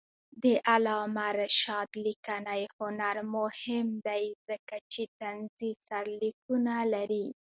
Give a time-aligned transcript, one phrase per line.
[0.43, 7.25] د علامه رشاد لیکنی هنر مهم دی ځکه چې طنزي سرلیکونه لري.